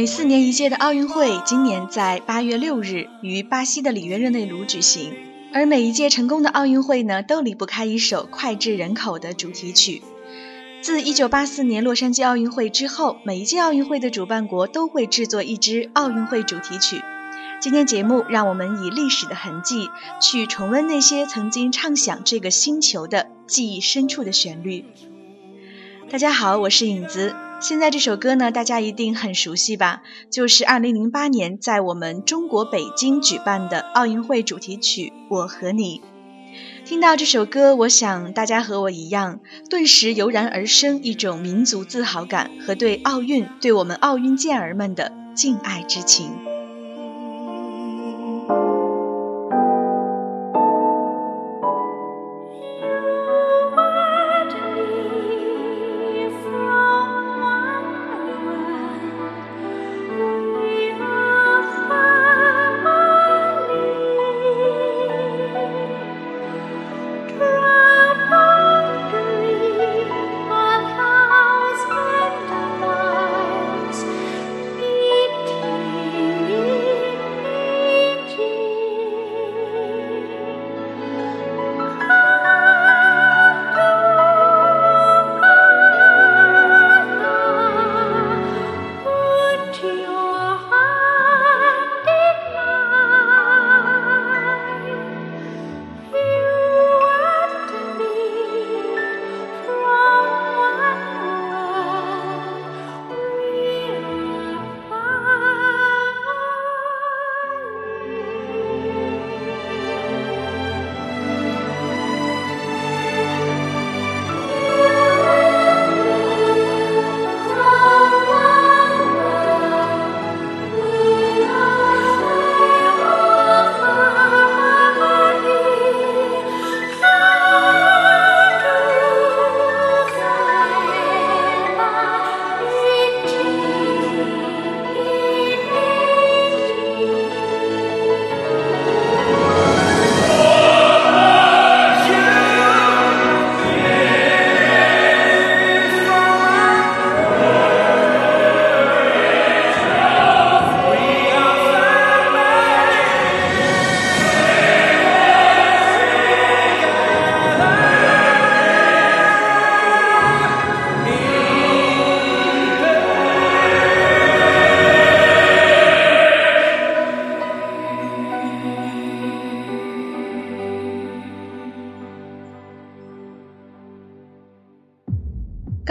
[0.00, 5.12] 每四年一届的奥运会，今年在八月六日于巴西的里约热内卢举行。
[5.52, 10.00] 而每一届成功的奥运会呢，都离不开一首脍炙人口的主题曲。
[10.80, 17.02] 自一九八四年洛杉矶奥运会之后，每一届奥运会的主办国都会制作一支奥运会主题曲。
[17.60, 19.90] 今天节目，让我们以历史的痕迹
[20.22, 24.86] 去重温那些曾经唱响这个星球的记忆深处的旋律。
[26.10, 27.34] 大家好，我是影子。
[27.60, 30.00] 现在这首歌呢，大家一定很熟悉吧？
[30.30, 36.00] 就是2008年在我们中国北京举办的奥运会主题曲《我和你》。
[36.88, 46.49] 听到这首歌，我想大家和我一样，顿时油然而生一种民族自豪感和对奥运、对我们奥运健儿们的敬爱之情。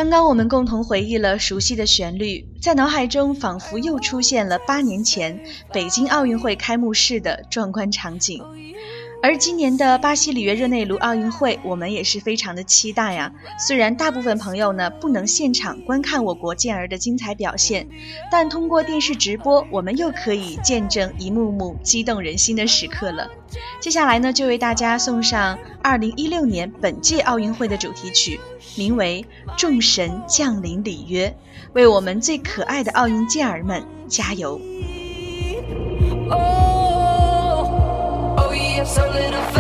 [0.09, 5.39] 刚刚我们共同回忆了熟悉的旋律，在脑海中仿佛又出现了八年前
[5.71, 8.43] 北京奥运会开幕式的壮观场景。
[9.21, 13.33] 而今年的巴西里约热内卢奥运会，我们也是非常的期待呀。
[13.59, 17.89] 虽然大部分朋友呢不能现场观看我国健儿的精彩表现，
[18.31, 23.29] 但通过电视直播，我们又可以见证一幕幕激动人心的时刻了。
[23.81, 28.39] 接下来呢，就为大家送上2016年本届奥运会的主题曲，
[28.77, 29.25] 名为
[29.57, 31.27] 《众神降临里约》，
[31.73, 34.61] 为我们最可爱的奥运健儿们加油
[38.89, 39.58] ！so little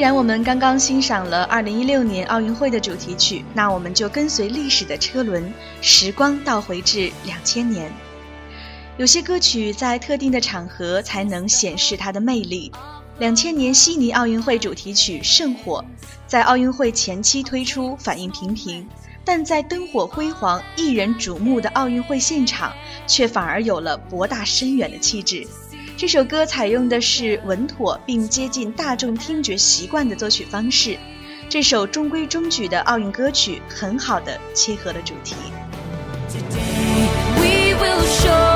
[0.00, 5.52] 既然我们刚刚欣赏了2016年奥运会的主题曲，那我们就跟随历史的车轮，
[5.82, 7.92] 时光倒回至2000年。
[8.96, 12.72] 有些歌曲在特定的场合才能显示它的魅力。
[13.18, 15.84] 2000年悉尼奥运会主题曲《圣火》
[16.26, 18.88] 在奥运会前期推出，反应平平，
[19.22, 22.72] 但在灯火辉煌、艺人瞩目的奥运会现场，
[23.06, 25.46] 却反而有了博大深远的气质。
[26.00, 30.96] 这首歌采用的是稳妥并接近大众听觉习惯的作曲方式，
[31.46, 35.34] 这首中规中矩的奥运歌曲很好的切合了主题。
[37.36, 38.49] We will show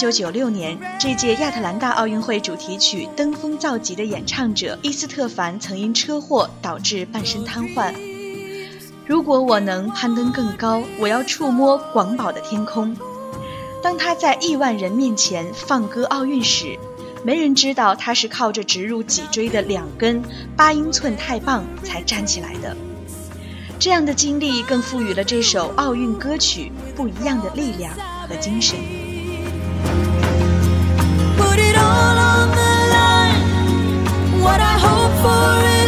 [0.00, 7.92] 九九六年，这届亚特兰大奥运会主题曲《登峰造极》的演唱者伊斯特凡曾因车祸导致半身瘫痪。
[9.06, 12.96] 如果我能攀登更高，我要触摸广袤的天空。
[13.82, 16.78] 当他在亿万人面前放歌奥运时，
[17.22, 20.22] 没人知道他是靠着植入脊椎的两根
[20.56, 22.74] 八英寸钛棒才站起来的。
[23.78, 27.92] 这样的经历更赋予了这首奥运歌曲不一样的力量
[28.26, 28.78] 和精神。
[31.92, 33.40] All on the line.
[34.44, 35.79] What I hope for at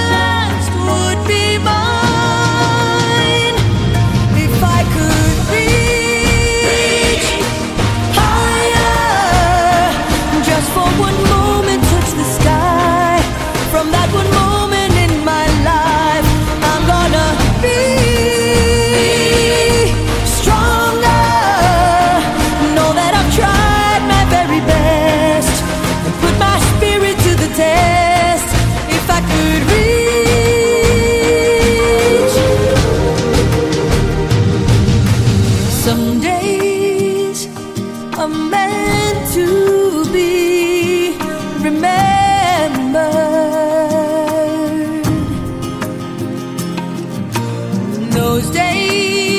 [48.23, 49.32] those days.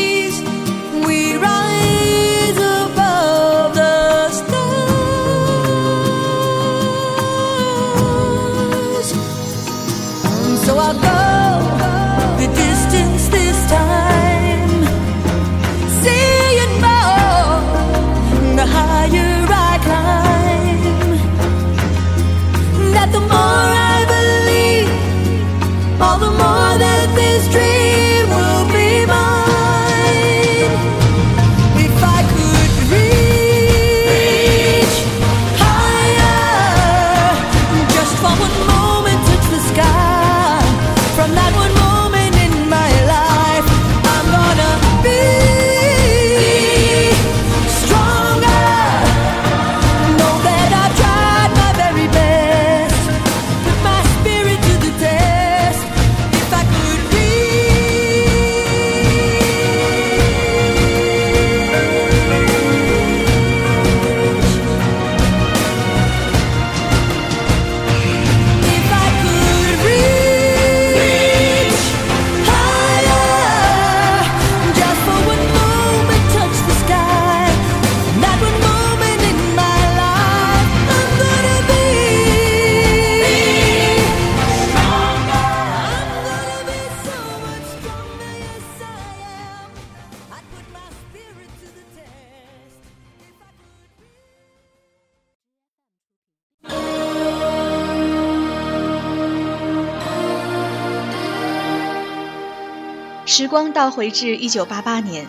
[103.36, 105.26] 时光倒回至一九八八年，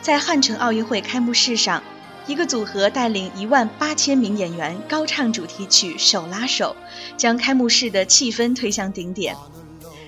[0.00, 1.82] 在汉城奥运会开幕式上，
[2.28, 6.76] 一个组合带领一万八千名演员高唱主题曲《手拉手》，
[7.16, 9.34] 将开幕式的气氛推向顶点。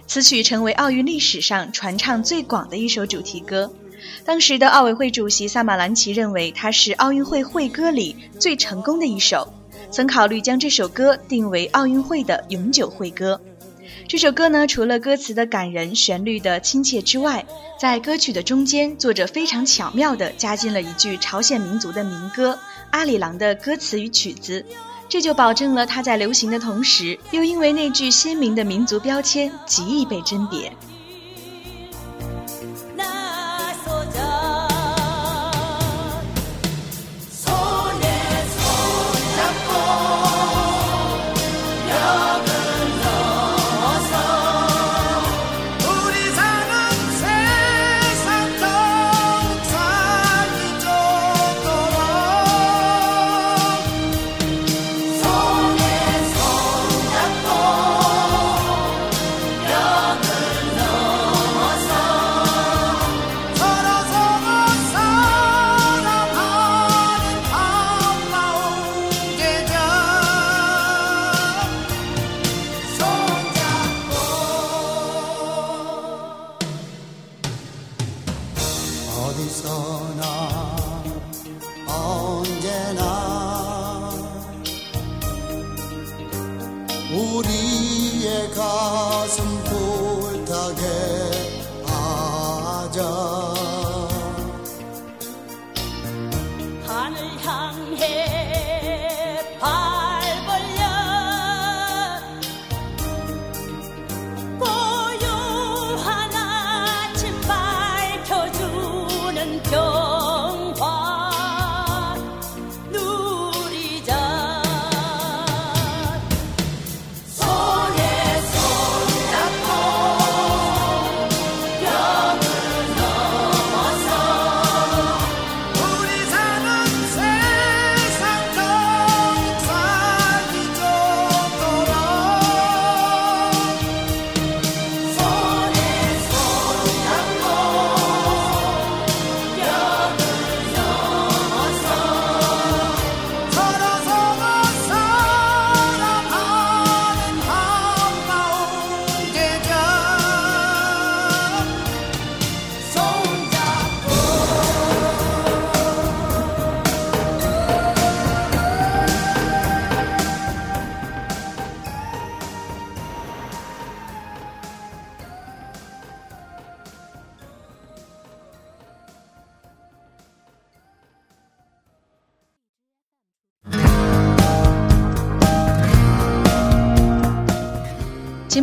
[0.06, 3.72] 此曲成为奥运历史上传唱最广的一首主题歌。
[4.24, 9.52] 当时的奥委会主席萨马兰奇认为它是奥运会会歌里最成功的一首，
[9.90, 13.40] 曾考虑将这首歌定为奥运会的永久会歌。
[14.10, 17.46] 这首歌呢，除了歌词的感人、旋律的亲切之外，
[17.78, 22.52] 在歌曲的中间，作者非常巧妙地加进了一句朝鲜民族的民歌
[22.90, 24.66] 《阿里郎》的歌词与曲子，
[25.08, 30.72] 这就保证了它在流行的同时，又因为那句鲜明的民族标签，极易被甄别。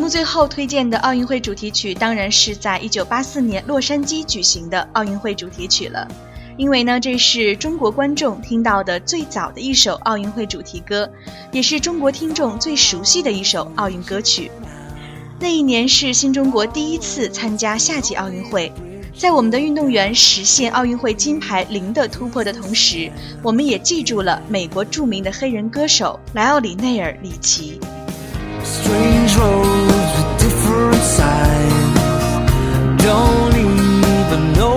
[0.07, 6.07] 最后推荐的奥运会主题曲，当然是在1984年洛杉矶举行的奥运会主题曲了。
[6.57, 11.07] 因为呢，这是中国观众听到的最早的一首奥运会主题歌，
[11.51, 14.49] 也是中国听众最熟悉的一首奥运歌曲。
[15.39, 18.71] 那一年是新中国第一次参加夏季奥运会，
[19.15, 23.11] 在我们的运动员实现奥运会金牌零的突破的同时，
[23.43, 27.79] 我们也记住了美国著名的黑人歌手莱奥里内尔·里奇。
[28.63, 29.66] Strange road.
[33.07, 34.76] Don't even know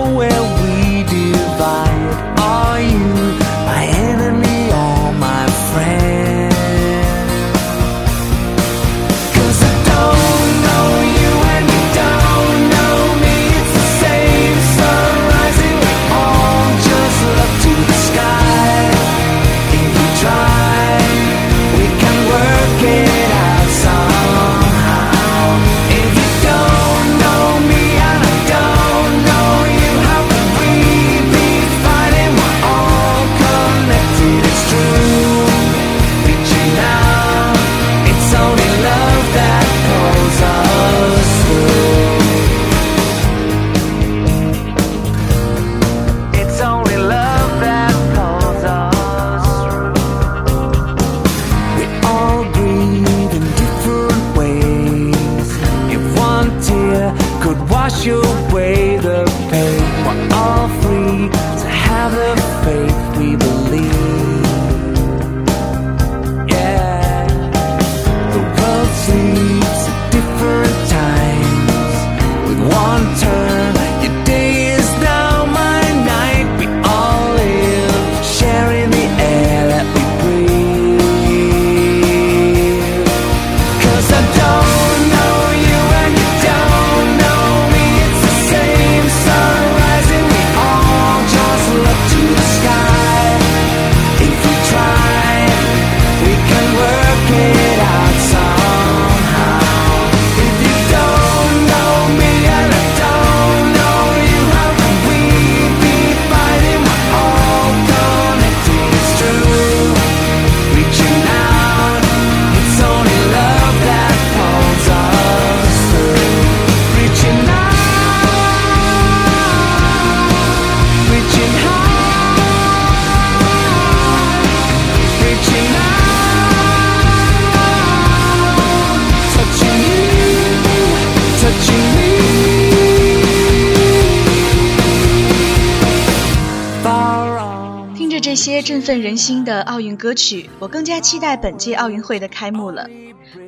[138.81, 142.89] 振奋人心的奥运歌曲，我更加期待本届奥运会的开幕了。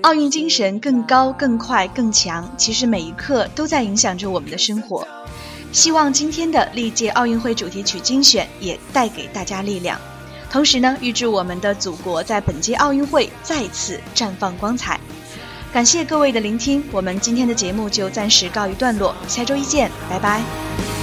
[0.04, 5.08] 奥运精神更高、更快、更强，其实每一刻都在影响着我们的生活。
[5.72, 10.00] 希望今天的历届奥运会主题曲精选也带给大家力量。
[10.52, 15.00] 同时呢，预祝我们的祖国在本届奥运会再次绽放光彩。
[15.74, 21.03] 感谢各位的聆听，我们今天的节目就暂时告一段落，下周一见，拜拜。